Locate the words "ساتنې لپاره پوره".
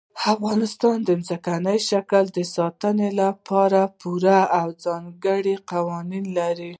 2.55-4.39